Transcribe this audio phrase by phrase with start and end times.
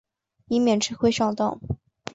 [0.47, 1.59] 以免吃亏上当